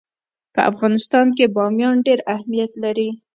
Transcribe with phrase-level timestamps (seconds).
[0.53, 3.09] په افغانستان کې بامیان ډېر اهمیت لري.